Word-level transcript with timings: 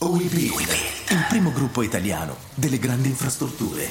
OIB, 0.00 0.32
il 0.32 1.26
primo 1.28 1.50
gruppo 1.50 1.82
italiano 1.82 2.36
delle 2.54 2.78
grandi 2.78 3.08
infrastrutture. 3.08 3.88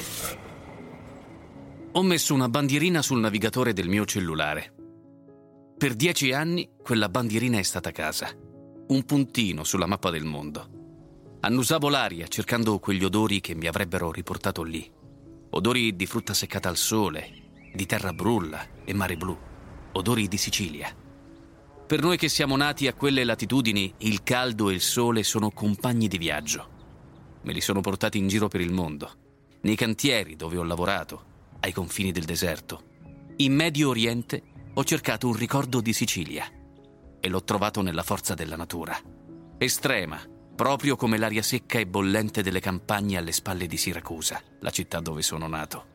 Ho 1.92 2.02
messo 2.02 2.32
una 2.32 2.48
bandierina 2.48 3.02
sul 3.02 3.20
navigatore 3.20 3.74
del 3.74 3.88
mio 3.88 4.06
cellulare. 4.06 4.72
Per 5.76 5.92
dieci 5.92 6.32
anni 6.32 6.70
quella 6.82 7.10
bandierina 7.10 7.58
è 7.58 7.62
stata 7.62 7.90
casa, 7.90 8.30
un 8.86 9.04
puntino 9.04 9.64
sulla 9.64 9.84
mappa 9.84 10.08
del 10.08 10.24
mondo. 10.24 11.36
Annusavo 11.40 11.90
l'aria 11.90 12.26
cercando 12.26 12.78
quegli 12.78 13.04
odori 13.04 13.40
che 13.40 13.54
mi 13.54 13.66
avrebbero 13.66 14.10
riportato 14.10 14.62
lì. 14.62 14.90
Odori 15.50 15.94
di 15.94 16.06
frutta 16.06 16.32
seccata 16.32 16.70
al 16.70 16.78
sole, 16.78 17.50
di 17.74 17.84
terra 17.84 18.14
brulla 18.14 18.66
e 18.82 18.94
mare 18.94 19.18
blu. 19.18 19.36
Odori 19.92 20.26
di 20.26 20.38
Sicilia. 20.38 20.90
Per 21.88 22.02
noi 22.02 22.18
che 22.18 22.28
siamo 22.28 22.54
nati 22.54 22.86
a 22.86 22.92
quelle 22.92 23.24
latitudini, 23.24 23.94
il 24.00 24.22
caldo 24.22 24.68
e 24.68 24.74
il 24.74 24.82
sole 24.82 25.22
sono 25.22 25.50
compagni 25.50 26.06
di 26.06 26.18
viaggio. 26.18 26.68
Me 27.40 27.54
li 27.54 27.62
sono 27.62 27.80
portati 27.80 28.18
in 28.18 28.28
giro 28.28 28.46
per 28.46 28.60
il 28.60 28.70
mondo, 28.70 29.10
nei 29.62 29.74
cantieri 29.74 30.36
dove 30.36 30.58
ho 30.58 30.64
lavorato, 30.64 31.24
ai 31.60 31.72
confini 31.72 32.12
del 32.12 32.24
deserto. 32.24 32.82
In 33.36 33.54
Medio 33.54 33.88
Oriente 33.88 34.42
ho 34.74 34.84
cercato 34.84 35.28
un 35.28 35.32
ricordo 35.32 35.80
di 35.80 35.94
Sicilia 35.94 36.44
e 37.20 37.28
l'ho 37.30 37.42
trovato 37.42 37.80
nella 37.80 38.02
forza 38.02 38.34
della 38.34 38.56
natura. 38.56 39.00
Estrema, 39.56 40.20
proprio 40.54 40.94
come 40.94 41.16
l'aria 41.16 41.42
secca 41.42 41.78
e 41.78 41.86
bollente 41.86 42.42
delle 42.42 42.60
campagne 42.60 43.16
alle 43.16 43.32
spalle 43.32 43.66
di 43.66 43.78
Siracusa, 43.78 44.42
la 44.60 44.70
città 44.70 45.00
dove 45.00 45.22
sono 45.22 45.46
nato. 45.46 45.86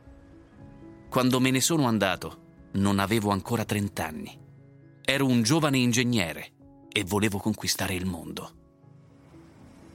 Quando 1.08 1.38
me 1.38 1.52
ne 1.52 1.60
sono 1.60 1.86
andato, 1.86 2.70
non 2.72 2.98
avevo 2.98 3.30
ancora 3.30 3.64
30 3.64 4.04
anni 4.04 4.42
Ero 5.06 5.26
un 5.26 5.42
giovane 5.42 5.76
ingegnere 5.76 6.46
e 6.90 7.04
volevo 7.04 7.36
conquistare 7.36 7.92
il 7.92 8.06
mondo. 8.06 8.50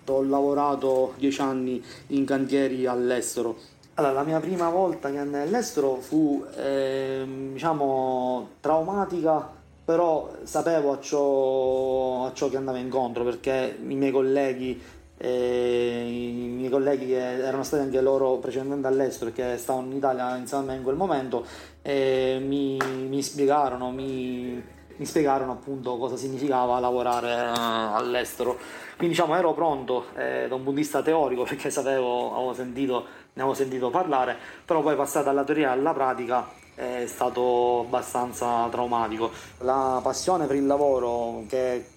Ho 0.05 0.21
lavorato 0.21 1.15
dieci 1.17 1.41
anni 1.41 1.83
in 2.07 2.25
cantieri 2.25 2.85
all'estero. 2.85 3.57
Allora, 3.95 4.13
la 4.13 4.23
mia 4.23 4.39
prima 4.39 4.69
volta 4.69 5.09
che 5.09 5.17
andai 5.17 5.47
all'estero 5.47 5.95
fu, 5.95 6.45
eh, 6.55 7.25
diciamo, 7.53 8.49
traumatica, 8.59 9.51
però 9.83 10.31
sapevo 10.43 10.91
a 10.91 10.99
ciò, 10.99 12.27
a 12.27 12.33
ciò 12.33 12.47
che 12.47 12.57
andavo 12.57 12.77
incontro 12.77 13.23
perché 13.23 13.79
i 13.81 13.95
miei 13.95 14.11
colleghi 14.11 14.79
e 15.17 16.05
i 16.07 16.49
miei 16.49 16.69
colleghi 16.69 17.07
che 17.07 17.17
erano 17.17 17.63
stati 17.63 17.81
anche 17.81 17.99
loro 17.99 18.37
precedentemente 18.37 18.87
all'estero 18.87 19.31
e 19.31 19.33
che 19.33 19.57
stavano 19.57 19.87
in 19.87 19.97
Italia 19.97 20.37
insieme 20.37 20.63
a 20.63 20.67
me 20.67 20.75
in 20.75 20.83
quel 20.83 20.95
momento 20.95 21.45
eh, 21.81 22.39
mi, 22.45 22.77
mi, 22.77 23.21
spiegarono, 23.21 23.89
mi, 23.89 24.63
mi 24.99 25.05
spiegarono 25.05 25.53
appunto 25.53 25.97
cosa 25.97 26.17
significava 26.17 26.77
lavorare 26.79 27.29
eh, 27.29 27.51
all'estero. 27.95 28.57
Quindi 28.97 29.15
diciamo 29.15 29.35
ero 29.35 29.53
pronto 29.53 30.07
eh, 30.15 30.45
da 30.47 30.55
un 30.55 30.63
punto 30.63 30.71
di 30.71 30.75
vista 30.75 31.01
teorico 31.01 31.43
perché 31.47 31.69
sapevo, 31.69 32.35
avevo 32.35 32.53
sentito, 32.53 33.05
ne 33.33 33.41
avevo 33.41 33.53
sentito 33.53 33.89
parlare, 33.89 34.37
però 34.63 34.81
poi 34.81 34.95
passata 34.95 35.25
dalla 35.25 35.43
teoria 35.43 35.71
alla 35.71 35.93
pratica 35.93 36.47
è 36.79 37.05
stato 37.07 37.81
abbastanza 37.81 38.69
traumatico. 38.71 39.31
La 39.59 39.99
passione 40.01 40.45
per 40.45 40.55
il 40.55 40.65
lavoro 40.65 41.43
che, 41.49 41.87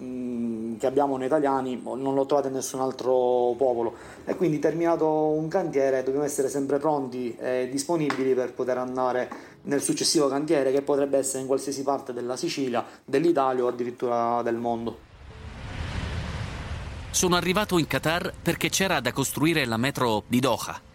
che, 0.77 0.85
abbiamo 0.85 1.15
noi 1.15 1.27
italiani 1.27 1.81
non 1.81 2.13
l'ho 2.13 2.25
trovata 2.25 2.49
in 2.49 2.55
nessun 2.55 2.81
altro 2.81 3.55
popolo 3.57 3.95
e 4.25 4.35
quindi 4.35 4.59
terminato 4.59 5.07
un 5.07 5.47
cantiere 5.47 6.03
dobbiamo 6.03 6.25
essere 6.25 6.49
sempre 6.49 6.79
pronti 6.79 7.33
e 7.37 7.69
disponibili 7.71 8.33
per 8.33 8.53
poter 8.53 8.77
andare 8.77 9.29
nel 9.63 9.81
successivo 9.81 10.27
cantiere 10.27 10.73
che 10.73 10.81
potrebbe 10.81 11.17
essere 11.17 11.39
in 11.39 11.47
qualsiasi 11.47 11.81
parte 11.83 12.11
della 12.11 12.35
Sicilia, 12.35 12.85
dell'Italia 13.05 13.63
o 13.63 13.67
addirittura 13.67 14.41
del 14.41 14.55
mondo. 14.55 15.11
Sono 17.11 17.37
arrivato 17.37 17.77
in 17.77 17.87
Qatar 17.87 18.33
perché 18.41 18.67
c'era 18.67 18.99
da 18.99 19.13
costruire 19.13 19.65
la 19.65 19.77
metro 19.77 20.23
di 20.27 20.41
Doha. 20.41 20.91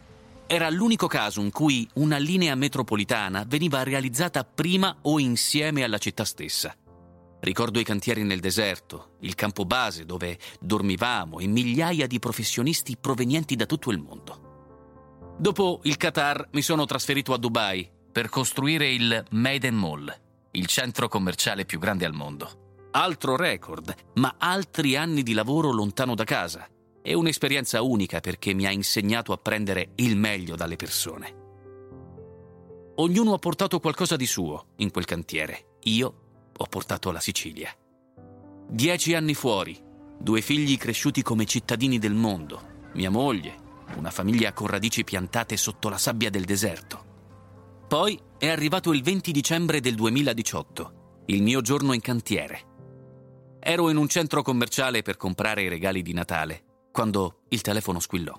Era 0.50 0.70
l'unico 0.70 1.08
caso 1.08 1.42
in 1.42 1.50
cui 1.50 1.86
una 1.96 2.16
linea 2.16 2.54
metropolitana 2.54 3.44
veniva 3.46 3.82
realizzata 3.82 4.44
prima 4.44 4.96
o 5.02 5.18
insieme 5.18 5.84
alla 5.84 5.98
città 5.98 6.24
stessa. 6.24 6.74
Ricordo 7.40 7.78
i 7.78 7.84
cantieri 7.84 8.22
nel 8.22 8.40
deserto, 8.40 9.16
il 9.20 9.34
campo 9.34 9.66
base 9.66 10.06
dove 10.06 10.38
dormivamo 10.58 11.38
e 11.38 11.46
migliaia 11.46 12.06
di 12.06 12.18
professionisti 12.18 12.96
provenienti 12.98 13.56
da 13.56 13.66
tutto 13.66 13.90
il 13.90 13.98
mondo. 13.98 15.36
Dopo 15.38 15.80
il 15.82 15.98
Qatar 15.98 16.48
mi 16.52 16.62
sono 16.62 16.86
trasferito 16.86 17.34
a 17.34 17.38
Dubai 17.38 17.86
per 18.10 18.30
costruire 18.30 18.90
il 18.90 19.22
Maiden 19.32 19.74
Mall, 19.74 20.10
il 20.52 20.64
centro 20.64 21.08
commerciale 21.08 21.66
più 21.66 21.78
grande 21.78 22.06
al 22.06 22.14
mondo. 22.14 22.86
Altro 22.92 23.36
record, 23.36 23.94
ma 24.14 24.36
altri 24.38 24.96
anni 24.96 25.22
di 25.22 25.34
lavoro 25.34 25.70
lontano 25.72 26.14
da 26.14 26.24
casa. 26.24 26.66
È 27.02 27.12
un'esperienza 27.12 27.82
unica 27.82 28.20
perché 28.20 28.54
mi 28.54 28.66
ha 28.66 28.70
insegnato 28.70 29.32
a 29.32 29.38
prendere 29.38 29.92
il 29.96 30.16
meglio 30.16 30.56
dalle 30.56 30.76
persone. 30.76 31.46
Ognuno 32.96 33.32
ha 33.34 33.38
portato 33.38 33.78
qualcosa 33.78 34.16
di 34.16 34.26
suo 34.26 34.68
in 34.76 34.90
quel 34.90 35.04
cantiere. 35.04 35.76
Io 35.84 36.14
ho 36.56 36.66
portato 36.66 37.12
la 37.12 37.20
Sicilia. 37.20 37.72
Dieci 38.68 39.14
anni 39.14 39.34
fuori, 39.34 39.80
due 40.18 40.40
figli 40.40 40.76
cresciuti 40.76 41.22
come 41.22 41.46
cittadini 41.46 41.98
del 41.98 42.14
mondo, 42.14 42.90
mia 42.94 43.10
moglie, 43.10 43.66
una 43.96 44.10
famiglia 44.10 44.52
con 44.52 44.66
radici 44.66 45.04
piantate 45.04 45.56
sotto 45.56 45.88
la 45.88 45.96
sabbia 45.96 46.28
del 46.28 46.44
deserto. 46.44 47.06
Poi 47.86 48.20
è 48.36 48.48
arrivato 48.48 48.92
il 48.92 49.02
20 49.02 49.32
dicembre 49.32 49.80
del 49.80 49.94
2018, 49.94 51.22
il 51.26 51.42
mio 51.42 51.60
giorno 51.60 51.92
in 51.92 52.00
cantiere. 52.00 52.66
Ero 53.60 53.88
in 53.90 53.96
un 53.96 54.08
centro 54.08 54.42
commerciale 54.42 55.02
per 55.02 55.16
comprare 55.16 55.62
i 55.62 55.68
regali 55.68 56.02
di 56.02 56.12
Natale, 56.12 56.64
quando 56.98 57.42
il 57.50 57.60
telefono 57.60 58.00
squillò. 58.00 58.36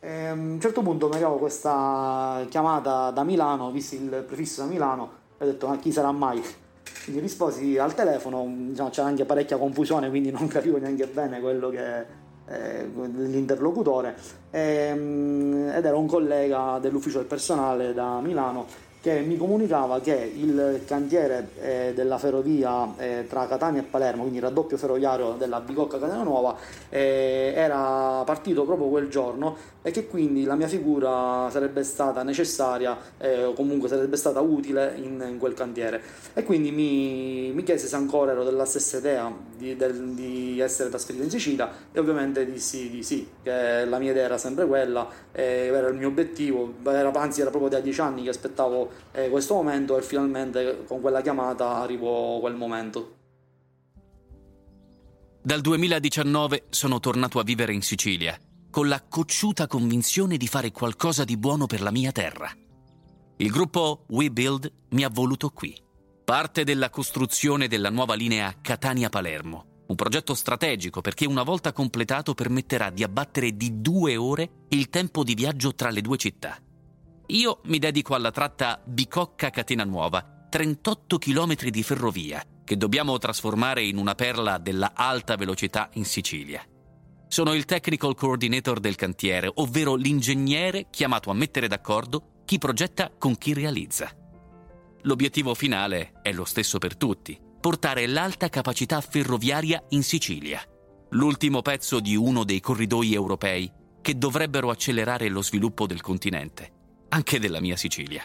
E 0.00 0.08
ehm, 0.08 0.38
a 0.38 0.52
un 0.54 0.58
certo 0.58 0.80
punto 0.80 1.08
mi 1.08 1.16
arrivavo 1.16 1.36
questa 1.36 2.46
chiamata 2.48 3.10
da 3.10 3.24
Milano, 3.24 3.70
visto 3.70 3.94
il 3.94 4.24
prefisso 4.26 4.62
da 4.62 4.68
Milano, 4.68 5.10
e 5.36 5.44
ho 5.44 5.46
detto 5.48 5.68
ma 5.68 5.76
chi 5.76 5.92
sarà 5.92 6.10
mai? 6.12 6.42
Quindi 7.04 7.20
risposi 7.20 7.76
al 7.76 7.94
telefono, 7.94 8.42
diciamo, 8.70 8.88
c'era 8.88 9.06
anche 9.06 9.26
parecchia 9.26 9.58
confusione, 9.58 10.08
quindi 10.08 10.30
non 10.30 10.46
capivo 10.48 10.78
neanche 10.78 11.06
bene 11.08 11.42
quello 11.42 11.68
che, 11.68 12.06
eh, 12.46 12.86
l'interlocutore 12.86 14.16
ehm, 14.50 15.72
ed 15.74 15.84
era 15.84 15.96
un 15.96 16.06
collega 16.06 16.78
dell'ufficio 16.80 17.18
del 17.18 17.26
personale 17.26 17.92
da 17.92 18.18
Milano 18.20 18.66
che 19.02 19.18
mi 19.18 19.36
comunicava 19.36 20.00
che 20.00 20.32
il 20.32 20.82
cantiere 20.86 21.48
eh, 21.60 21.92
della 21.92 22.18
ferrovia 22.18 22.94
eh, 22.96 23.26
tra 23.28 23.48
Catania 23.48 23.80
e 23.80 23.84
Palermo, 23.84 24.20
quindi 24.20 24.38
il 24.38 24.44
raddoppio 24.44 24.76
ferroviario 24.76 25.32
della 25.32 25.58
Bicocca 25.58 25.98
Catania 25.98 26.22
Nuova, 26.22 26.56
eh, 26.88 27.52
era 27.56 28.22
partito 28.24 28.62
proprio 28.62 28.86
quel 28.86 29.08
giorno 29.08 29.56
e 29.82 29.90
che 29.90 30.06
quindi 30.06 30.44
la 30.44 30.54
mia 30.54 30.68
figura 30.68 31.48
sarebbe 31.50 31.82
stata 31.82 32.22
necessaria 32.22 32.96
eh, 33.18 33.42
o 33.42 33.54
comunque 33.54 33.88
sarebbe 33.88 34.16
stata 34.16 34.40
utile 34.40 34.94
in, 34.96 35.24
in 35.28 35.38
quel 35.38 35.54
cantiere. 35.54 36.00
E 36.32 36.44
quindi 36.44 36.70
mi, 36.70 37.50
mi, 37.52 37.64
chiese 37.64 37.88
se 37.88 37.96
ancora 37.96 38.30
ero 38.30 38.44
della 38.44 38.64
stessa 38.64 38.98
idea 38.98 39.34
di, 39.56 39.74
del, 39.74 40.10
di, 40.10 40.60
essere 40.60 40.90
trasferito 40.90 41.24
in 41.24 41.30
Sicilia 41.30 41.68
e 41.90 41.98
ovviamente 41.98 42.46
dissi 42.46 42.88
di 42.88 43.02
sì, 43.02 43.28
che 43.42 43.84
la 43.84 43.98
mia 43.98 44.12
idea 44.12 44.26
era 44.26 44.38
sempre 44.38 44.64
quella, 44.64 45.08
era 45.32 45.88
il 45.88 45.96
mio 45.96 46.06
obiettivo, 46.06 46.74
era, 46.86 47.10
anzi 47.14 47.40
era 47.40 47.50
proprio 47.50 47.70
da 47.70 47.80
dieci 47.80 48.00
anni 48.00 48.22
che 48.22 48.28
aspettavo 48.28 48.90
eh, 49.12 49.28
questo 49.28 49.54
momento 49.54 49.96
e 49.96 50.02
finalmente 50.02 50.84
con 50.86 51.00
quella 51.00 51.20
chiamata 51.20 51.76
arrivò 51.76 52.38
quel 52.40 52.54
momento. 52.54 53.16
Dal 55.42 55.60
2019 55.60 56.66
sono 56.70 57.00
tornato 57.00 57.40
a 57.40 57.42
vivere 57.42 57.72
in 57.72 57.82
Sicilia, 57.82 58.38
con 58.70 58.88
la 58.88 59.02
cocciuta 59.02 59.66
convinzione 59.66 60.36
di 60.36 60.46
fare 60.46 60.70
qualcosa 60.70 61.24
di 61.24 61.36
buono 61.36 61.66
per 61.66 61.82
la 61.82 61.90
mia 61.90 62.12
terra. 62.12 62.48
Il 63.38 63.50
gruppo 63.50 64.04
We 64.10 64.30
Build 64.30 64.72
mi 64.90 65.02
ha 65.02 65.08
voluto 65.08 65.50
qui, 65.50 65.76
parte 66.24 66.62
della 66.62 66.90
costruzione 66.90 67.66
della 67.66 67.90
nuova 67.90 68.14
linea 68.14 68.54
Catania-Palermo, 68.60 69.82
un 69.88 69.96
progetto 69.96 70.34
strategico 70.34 71.00
perché 71.00 71.26
una 71.26 71.42
volta 71.42 71.72
completato 71.72 72.34
permetterà 72.34 72.90
di 72.90 73.02
abbattere 73.02 73.56
di 73.56 73.80
due 73.80 74.16
ore 74.16 74.66
il 74.68 74.88
tempo 74.90 75.24
di 75.24 75.34
viaggio 75.34 75.74
tra 75.74 75.90
le 75.90 76.00
due 76.00 76.16
città. 76.16 76.56
Io 77.26 77.60
mi 77.64 77.78
dedico 77.78 78.14
alla 78.14 78.32
tratta 78.32 78.82
Bicocca 78.84 79.50
Catena 79.50 79.84
Nuova, 79.84 80.46
38 80.50 81.18
km 81.18 81.54
di 81.70 81.82
ferrovia, 81.82 82.44
che 82.64 82.76
dobbiamo 82.76 83.16
trasformare 83.16 83.82
in 83.84 83.96
una 83.96 84.14
perla 84.14 84.58
della 84.58 84.92
alta 84.94 85.36
velocità 85.36 85.88
in 85.94 86.04
Sicilia. 86.04 86.62
Sono 87.28 87.54
il 87.54 87.64
technical 87.64 88.14
coordinator 88.14 88.80
del 88.80 88.96
cantiere, 88.96 89.50
ovvero 89.54 89.94
l'ingegnere 89.94 90.88
chiamato 90.90 91.30
a 91.30 91.34
mettere 91.34 91.68
d'accordo 91.68 92.42
chi 92.44 92.58
progetta 92.58 93.10
con 93.16 93.38
chi 93.38 93.54
realizza. 93.54 94.10
L'obiettivo 95.02 95.54
finale 95.54 96.20
è 96.22 96.32
lo 96.32 96.44
stesso 96.44 96.78
per 96.78 96.96
tutti, 96.96 97.38
portare 97.60 98.06
l'alta 98.06 98.48
capacità 98.48 99.00
ferroviaria 99.00 99.82
in 99.90 100.02
Sicilia, 100.02 100.60
l'ultimo 101.10 101.62
pezzo 101.62 102.00
di 102.00 102.16
uno 102.16 102.44
dei 102.44 102.60
corridoi 102.60 103.14
europei 103.14 103.72
che 104.02 104.18
dovrebbero 104.18 104.68
accelerare 104.68 105.28
lo 105.28 105.40
sviluppo 105.40 105.86
del 105.86 106.00
continente 106.00 106.80
anche 107.12 107.38
della 107.38 107.60
mia 107.60 107.76
Sicilia. 107.76 108.22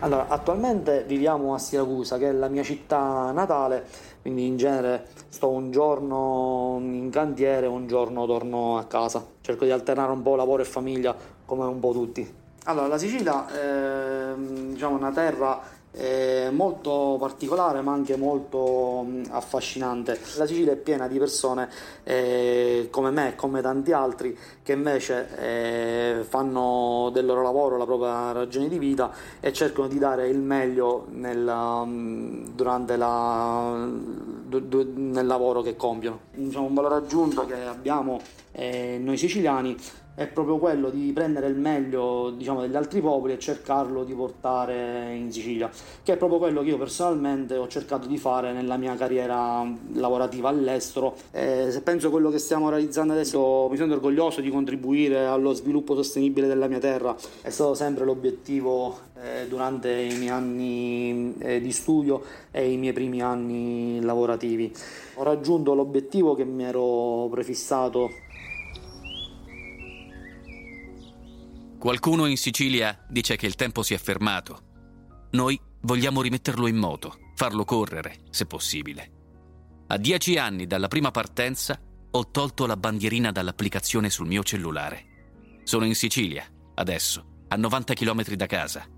Allora, 0.00 0.28
attualmente 0.28 1.04
viviamo 1.06 1.54
a 1.54 1.58
Siracusa, 1.58 2.18
che 2.18 2.28
è 2.28 2.32
la 2.32 2.48
mia 2.48 2.62
città 2.62 3.30
natale, 3.32 3.86
quindi 4.20 4.46
in 4.46 4.56
genere 4.56 5.06
sto 5.28 5.48
un 5.48 5.70
giorno 5.70 6.76
in 6.80 7.08
cantiere, 7.10 7.66
un 7.66 7.86
giorno 7.86 8.26
torno 8.26 8.76
a 8.76 8.84
casa. 8.84 9.24
Cerco 9.40 9.64
di 9.64 9.70
alternare 9.70 10.12
un 10.12 10.22
po' 10.22 10.34
lavoro 10.34 10.62
e 10.62 10.66
famiglia 10.66 11.16
come 11.46 11.64
un 11.64 11.78
po' 11.78 11.92
tutti. 11.92 12.34
Allora, 12.64 12.88
la 12.88 12.98
Sicilia 12.98 13.46
è 13.48 14.34
diciamo, 14.34 14.96
una 14.96 15.12
terra 15.12 15.60
è 15.94 16.50
molto 16.50 17.16
particolare 17.18 17.80
ma 17.80 17.92
anche 17.92 18.16
molto 18.16 19.06
affascinante. 19.30 20.18
La 20.36 20.46
Sicilia 20.46 20.72
è 20.72 20.76
piena 20.76 21.06
di 21.06 21.18
persone 21.18 21.68
eh, 22.02 22.88
come 22.90 23.10
me 23.10 23.30
e 23.30 23.34
come 23.36 23.62
tanti 23.62 23.92
altri 23.92 24.36
che 24.62 24.72
invece 24.72 25.28
eh, 25.38 26.24
fanno 26.24 27.10
del 27.12 27.24
loro 27.24 27.42
lavoro 27.42 27.76
la 27.76 27.84
propria 27.84 28.32
ragione 28.32 28.68
di 28.68 28.78
vita 28.78 29.12
e 29.40 29.52
cercano 29.52 29.86
di 29.86 29.98
dare 29.98 30.28
il 30.28 30.38
meglio 30.38 31.06
nel, 31.10 32.50
durante 32.54 32.96
la, 32.96 33.74
nel 33.76 35.26
lavoro 35.26 35.62
che 35.62 35.76
compiono. 35.76 36.20
Diciamo, 36.32 36.66
un 36.66 36.74
valore 36.74 36.96
aggiunto 36.96 37.46
che 37.46 37.64
abbiamo 37.64 38.20
eh, 38.56 38.98
noi 39.00 39.16
siciliani 39.16 39.76
è 40.14 40.28
proprio 40.28 40.58
quello 40.58 40.90
di 40.90 41.10
prendere 41.12 41.48
il 41.48 41.56
meglio 41.56 42.30
diciamo, 42.36 42.60
degli 42.60 42.76
altri 42.76 43.00
popoli 43.00 43.32
e 43.32 43.38
cercarlo 43.38 44.04
di 44.04 44.14
portare 44.14 45.12
in 45.14 45.32
Sicilia, 45.32 45.68
che 46.02 46.12
è 46.12 46.16
proprio 46.16 46.38
quello 46.38 46.62
che 46.62 46.68
io 46.68 46.78
personalmente 46.78 47.56
ho 47.56 47.66
cercato 47.66 48.06
di 48.06 48.16
fare 48.16 48.52
nella 48.52 48.76
mia 48.76 48.94
carriera 48.94 49.66
lavorativa 49.94 50.48
all'estero. 50.48 51.16
E 51.32 51.66
se 51.70 51.80
penso 51.82 52.08
a 52.08 52.10
quello 52.10 52.30
che 52.30 52.38
stiamo 52.38 52.70
realizzando 52.70 53.12
adesso, 53.12 53.66
mi 53.68 53.76
sento 53.76 53.94
orgoglioso 53.94 54.40
di 54.40 54.50
contribuire 54.50 55.26
allo 55.26 55.52
sviluppo 55.52 55.96
sostenibile 55.96 56.46
della 56.46 56.68
mia 56.68 56.78
terra. 56.78 57.16
È 57.40 57.50
stato 57.50 57.74
sempre 57.74 58.04
l'obiettivo 58.04 58.96
eh, 59.20 59.48
durante 59.48 59.90
i 59.90 60.16
miei 60.16 60.28
anni 60.28 61.34
eh, 61.38 61.60
di 61.60 61.72
studio 61.72 62.22
e 62.52 62.70
i 62.70 62.76
miei 62.76 62.92
primi 62.92 63.20
anni 63.20 64.00
lavorativi. 64.00 64.72
Ho 65.14 65.24
raggiunto 65.24 65.74
l'obiettivo 65.74 66.34
che 66.34 66.44
mi 66.44 66.64
ero 66.64 67.26
prefissato 67.30 68.10
Qualcuno 71.84 72.24
in 72.24 72.38
Sicilia 72.38 73.04
dice 73.10 73.36
che 73.36 73.44
il 73.44 73.56
tempo 73.56 73.82
si 73.82 73.92
è 73.92 73.98
fermato. 73.98 75.26
Noi 75.32 75.60
vogliamo 75.82 76.22
rimetterlo 76.22 76.66
in 76.66 76.76
moto, 76.76 77.18
farlo 77.34 77.66
correre, 77.66 78.20
se 78.30 78.46
possibile. 78.46 79.10
A 79.88 79.98
dieci 79.98 80.38
anni 80.38 80.66
dalla 80.66 80.88
prima 80.88 81.10
partenza 81.10 81.78
ho 82.10 82.30
tolto 82.30 82.64
la 82.64 82.78
bandierina 82.78 83.32
dall'applicazione 83.32 84.08
sul 84.08 84.26
mio 84.26 84.42
cellulare. 84.42 85.60
Sono 85.64 85.84
in 85.84 85.94
Sicilia, 85.94 86.50
adesso, 86.76 87.42
a 87.48 87.56
90 87.56 87.92
km 87.92 88.32
da 88.32 88.46
casa, 88.46 88.88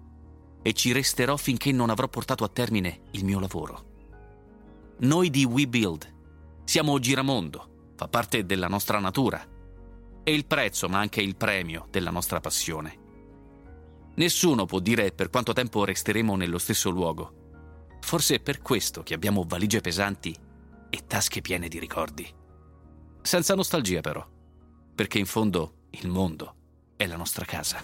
e 0.62 0.72
ci 0.72 0.92
resterò 0.92 1.36
finché 1.36 1.72
non 1.72 1.90
avrò 1.90 2.06
portato 2.06 2.44
a 2.44 2.48
termine 2.48 3.00
il 3.10 3.24
mio 3.24 3.40
lavoro. 3.40 4.94
Noi 4.98 5.28
di 5.30 5.44
WeBuild 5.44 6.14
siamo 6.62 7.00
giramondo, 7.00 7.94
fa 7.96 8.06
parte 8.06 8.46
della 8.46 8.68
nostra 8.68 9.00
natura 9.00 9.54
è 10.26 10.30
il 10.30 10.44
prezzo, 10.44 10.88
ma 10.88 10.98
anche 10.98 11.20
il 11.20 11.36
premio 11.36 11.86
della 11.88 12.10
nostra 12.10 12.40
passione. 12.40 12.98
Nessuno 14.16 14.64
può 14.64 14.80
dire 14.80 15.12
per 15.12 15.30
quanto 15.30 15.52
tempo 15.52 15.84
resteremo 15.84 16.34
nello 16.34 16.58
stesso 16.58 16.90
luogo. 16.90 17.98
Forse 18.00 18.34
è 18.34 18.40
per 18.40 18.60
questo 18.60 19.04
che 19.04 19.14
abbiamo 19.14 19.44
valigie 19.46 19.80
pesanti 19.80 20.36
e 20.90 21.06
tasche 21.06 21.42
piene 21.42 21.68
di 21.68 21.78
ricordi. 21.78 22.28
Senza 23.22 23.54
nostalgia 23.54 24.00
però, 24.00 24.26
perché 24.96 25.20
in 25.20 25.26
fondo 25.26 25.74
il 25.90 26.08
mondo 26.08 26.54
è 26.96 27.06
la 27.06 27.16
nostra 27.16 27.44
casa. 27.44 27.80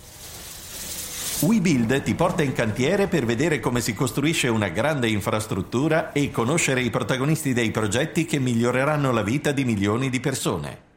WeBuild 1.43 2.03
ti 2.03 2.17
porta 2.17 2.43
in 2.43 2.55
cantiere 2.55 3.07
per 3.07 3.25
vedere 3.25 3.61
come 3.61 3.81
si 3.81 3.95
costruisce 3.95 4.49
una 4.49 4.69
grande 4.69 5.09
infrastruttura 5.09 6.11
e 6.11 6.33
conoscere 6.33 6.83
i 6.83 6.91
protagonisti 6.91 7.53
dei 7.53 7.71
progetti 7.71 8.25
che 8.25 8.41
miglioreranno 8.41 9.13
la 9.13 9.23
vita 9.23 9.53
di 9.53 9.65
milioni 9.65 10.11
di 10.11 10.19
persone. 10.19 10.91